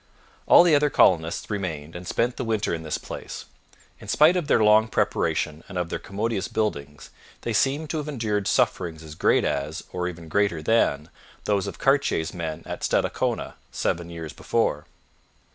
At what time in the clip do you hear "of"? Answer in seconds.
4.35-4.47, 5.77-5.89, 11.67-11.77